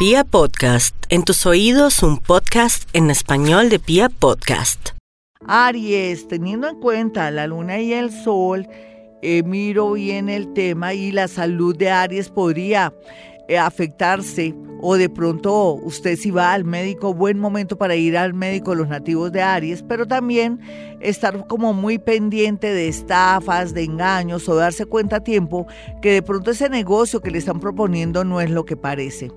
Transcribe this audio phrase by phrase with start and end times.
[0.00, 4.92] Pia Podcast, en tus oídos un podcast en español de Pia Podcast.
[5.46, 8.66] Aries, teniendo en cuenta la luna y el sol,
[9.20, 12.94] eh, miro bien el tema y la salud de Aries podría
[13.46, 18.32] eh, afectarse o de pronto usted si va al médico, buen momento para ir al
[18.32, 20.60] médico los nativos de Aries, pero también
[21.00, 25.66] estar como muy pendiente de estafas, de engaños o darse cuenta a tiempo
[26.00, 29.30] que de pronto ese negocio que le están proponiendo no es lo que parece.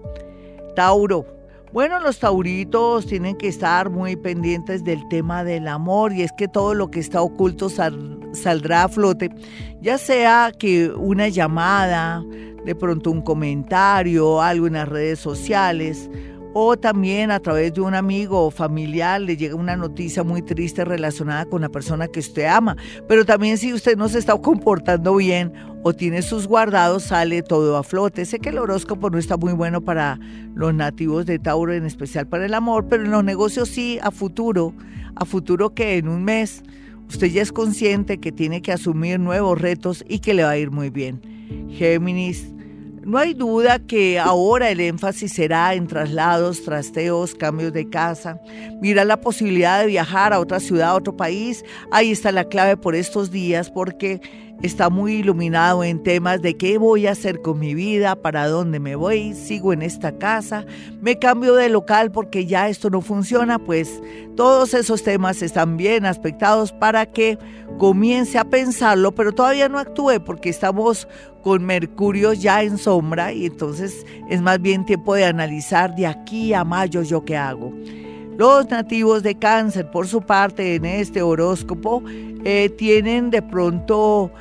[0.76, 1.26] Tauro.
[1.72, 6.48] Bueno, los tauritos tienen que estar muy pendientes del tema del amor y es que
[6.48, 9.32] todo lo que está oculto saldrá a flote,
[9.82, 12.24] ya sea que una llamada,
[12.64, 16.12] de pronto un comentario, algo en las redes sociales,
[16.54, 20.86] o también a través de un amigo o familiar le llega una noticia muy triste
[20.86, 22.78] relacionada con la persona que usted ama.
[23.08, 25.52] Pero también si usted no se está comportando bien
[25.84, 28.26] o tiene sus guardados, sale todo a flote.
[28.26, 30.20] Sé que el horóscopo no está muy bueno para
[30.56, 34.12] los nativos de Tauro, en especial para el amor, pero en los negocios sí, a
[34.12, 34.74] futuro,
[35.16, 36.64] a futuro que en un mes
[37.10, 40.58] usted ya es consciente que tiene que asumir nuevos retos y que le va a
[40.58, 41.22] ir muy bien.
[41.72, 42.54] Géminis,
[43.06, 48.40] no hay duda que ahora el énfasis será en traslados, trasteos, cambios de casa.
[48.82, 51.64] Mira la posibilidad de viajar a otra ciudad, a otro país.
[51.92, 54.22] Ahí está la clave por estos días porque
[54.62, 58.80] está muy iluminado en temas de qué voy a hacer con mi vida, para dónde
[58.80, 60.66] me voy, sigo en esta casa,
[61.02, 64.02] me cambio de local porque ya esto no funciona, pues
[64.36, 67.38] todos esos temas están bien aspectados para que
[67.78, 71.08] comience a pensarlo, pero todavía no actúe porque estamos
[71.42, 76.54] con Mercurio ya en sombra y entonces es más bien tiempo de analizar de aquí
[76.54, 77.74] a mayo yo qué hago.
[78.38, 82.04] Los nativos de cáncer, por su parte, en este horóscopo,
[82.44, 84.32] eh, tienen de pronto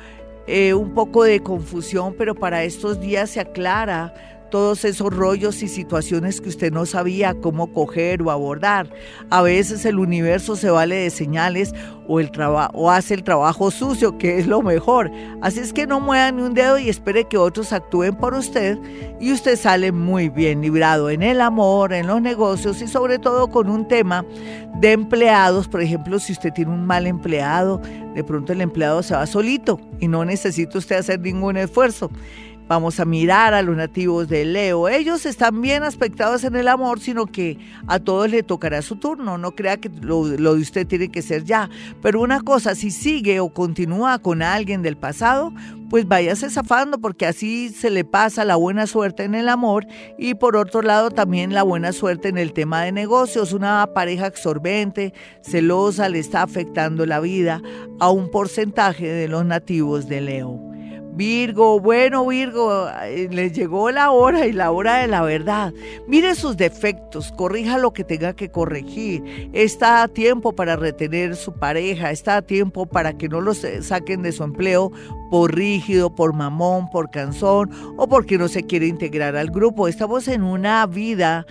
[0.47, 4.13] eh, un poco de confusión, pero para estos días se aclara
[4.53, 8.87] todos esos rollos y situaciones que usted no sabía cómo coger o abordar.
[9.31, 11.73] A veces el universo se vale de señales
[12.07, 12.29] o, el
[12.73, 15.09] o hace el trabajo sucio, que es lo mejor.
[15.41, 18.77] Así es que no mueva ni un dedo y espere que otros actúen por usted
[19.19, 23.47] y usted sale muy bien librado en el amor, en los negocios y sobre todo
[23.47, 24.23] con un tema
[24.75, 25.67] de empleados.
[25.67, 27.81] Por ejemplo, si usted tiene un mal empleado,
[28.13, 32.11] de pronto el empleado se va solito y no necesita usted hacer ningún esfuerzo.
[32.67, 34.87] Vamos a mirar a los nativos de Leo.
[34.87, 37.57] Ellos están bien aspectados en el amor, sino que
[37.87, 39.37] a todos le tocará su turno.
[39.37, 41.69] No crea que lo, de usted tiene que ser ya.
[42.01, 45.51] Pero una cosa, si sigue o continúa con alguien del pasado,
[45.89, 49.85] pues váyase zafando porque así se le pasa la buena suerte en el amor
[50.17, 53.51] y por otro lado también la buena suerte en el tema de negocios.
[53.51, 55.13] Una pareja absorbente,
[55.43, 57.61] celosa, le está afectando la vida
[57.99, 60.72] a un porcentaje de los nativos de Leo.
[61.15, 62.87] Virgo, bueno Virgo,
[63.29, 65.73] le llegó la hora y la hora de la verdad.
[66.07, 69.49] Mire sus defectos, corrija lo que tenga que corregir.
[69.53, 74.23] Está a tiempo para retener su pareja, está a tiempo para que no los saquen
[74.23, 74.91] de su empleo
[75.29, 79.87] por rígido, por mamón, por cansón o porque no se quiere integrar al grupo.
[79.87, 81.45] Estamos en una vida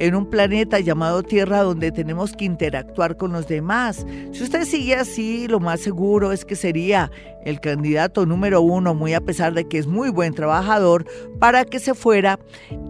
[0.00, 4.06] en un planeta llamado Tierra donde tenemos que interactuar con los demás.
[4.32, 7.12] Si usted sigue así, lo más seguro es que sería
[7.44, 11.04] el candidato número uno, muy a pesar de que es muy buen trabajador,
[11.38, 12.40] para que se fuera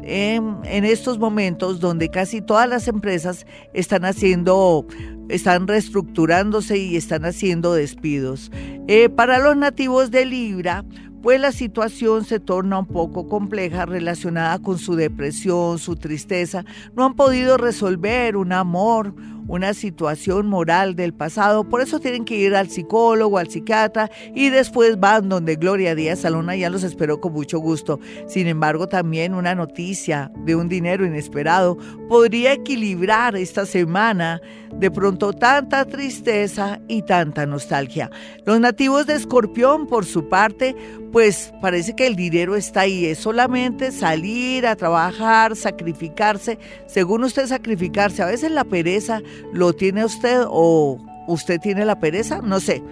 [0.05, 3.45] en, estos momentos donde casi todas las empresas
[3.75, 4.87] están haciendo
[5.29, 8.51] están reestructurándose y están haciendo despidos.
[8.89, 10.85] Eh, para los nativos de Libra,
[11.23, 16.65] pues la situación se torna un poco compleja relacionada con su depresión, su tristeza.
[16.97, 19.15] No han podido resolver un amor,
[19.51, 24.49] una situación moral del pasado, por eso tienen que ir al psicólogo, al psiquiatra y
[24.49, 27.99] después van donde Gloria Díaz Salona ya los esperó con mucho gusto.
[28.29, 31.77] Sin embargo, también una noticia de un dinero inesperado
[32.09, 34.41] podría equilibrar esta semana
[34.73, 38.09] de pronto tanta tristeza y tanta nostalgia.
[38.47, 40.77] Los nativos de Escorpión, por su parte,
[41.11, 47.47] pues parece que el dinero está ahí, es solamente salir a trabajar, sacrificarse, según usted
[47.47, 49.21] sacrificarse, a veces la pereza
[49.53, 52.83] lo tiene usted o usted tiene la pereza, no sé.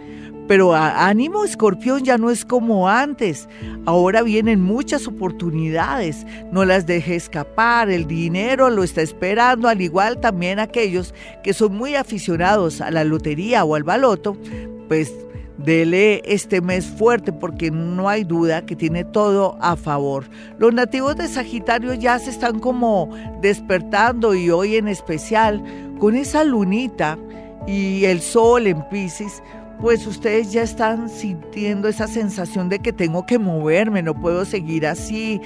[0.48, 3.46] Pero ánimo, escorpión, ya no es como antes.
[3.84, 6.26] Ahora vienen muchas oportunidades.
[6.50, 7.90] No las deje escapar.
[7.90, 13.04] El dinero lo está esperando, al igual también aquellos que son muy aficionados a la
[13.04, 14.38] lotería o al baloto,
[14.88, 15.12] pues
[15.58, 20.24] Dele este mes fuerte porque no hay duda que tiene todo a favor.
[20.56, 23.10] Los nativos de Sagitario ya se están como
[23.42, 25.60] despertando y hoy en especial
[25.98, 27.18] con esa lunita
[27.66, 29.42] y el sol en Pisces,
[29.80, 34.86] pues ustedes ya están sintiendo esa sensación de que tengo que moverme, no puedo seguir
[34.86, 35.40] así.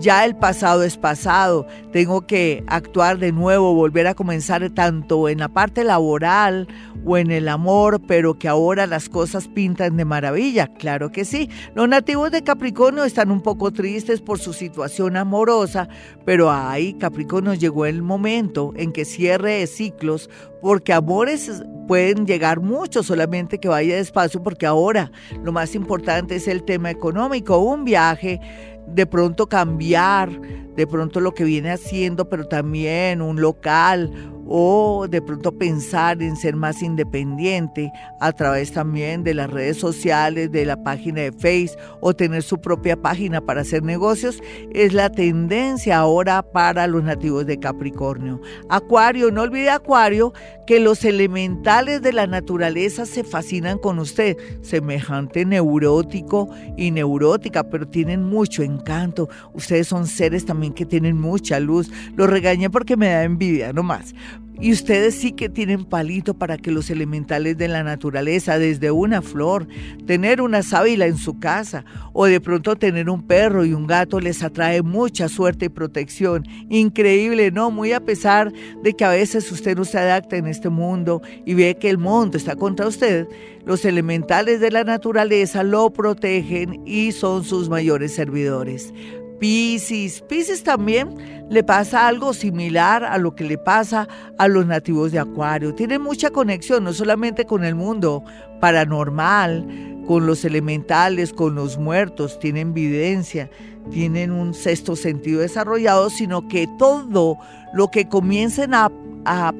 [0.00, 5.38] Ya el pasado es pasado, tengo que actuar de nuevo, volver a comenzar tanto en
[5.38, 6.68] la parte laboral
[7.04, 11.50] o en el amor, pero que ahora las cosas pintan de maravilla, claro que sí.
[11.74, 15.88] Los nativos de Capricornio están un poco tristes por su situación amorosa,
[16.24, 20.30] pero ahí Capricornio llegó el momento en que cierre ciclos,
[20.60, 25.12] porque amores pueden llegar muchos, solamente que vaya despacio, porque ahora
[25.42, 28.40] lo más importante es el tema económico, un viaje
[28.86, 30.30] de pronto cambiar,
[30.76, 34.10] de pronto lo que viene haciendo, pero también un local
[34.46, 40.52] o de pronto pensar en ser más independiente a través también de las redes sociales,
[40.52, 44.42] de la página de Facebook o tener su propia página para hacer negocios,
[44.72, 48.40] es la tendencia ahora para los nativos de Capricornio.
[48.68, 50.32] Acuario, no olvide Acuario
[50.66, 57.86] que los elementales de la naturaleza se fascinan con usted, semejante neurótico y neurótica, pero
[57.86, 59.28] tienen mucho encanto.
[59.52, 61.90] Ustedes son seres también que tienen mucha luz.
[62.16, 64.14] Lo regañé porque me da envidia, no más.
[64.60, 69.20] Y ustedes sí que tienen palito para que los elementales de la naturaleza, desde una
[69.20, 69.66] flor,
[70.06, 74.20] tener una sábila en su casa o de pronto tener un perro y un gato
[74.20, 76.44] les atrae mucha suerte y protección.
[76.70, 77.72] Increíble, ¿no?
[77.72, 78.52] Muy a pesar
[78.82, 81.98] de que a veces usted no se adapta en este mundo y ve que el
[81.98, 83.26] mundo está contra usted,
[83.66, 88.94] los elementales de la naturaleza lo protegen y son sus mayores servidores.
[89.38, 90.22] Piscis.
[90.22, 91.14] Piscis también
[91.50, 94.08] le pasa algo similar a lo que le pasa
[94.38, 95.74] a los nativos de Acuario.
[95.74, 98.24] Tienen mucha conexión, no solamente con el mundo
[98.60, 99.66] paranormal,
[100.06, 103.50] con los elementales, con los muertos, tienen evidencia,
[103.90, 107.38] tienen un sexto sentido desarrollado, sino que todo
[107.72, 108.90] lo que comiencen a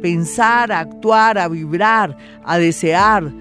[0.03, 3.33] pensar, a actuar, a vibrar, a desear,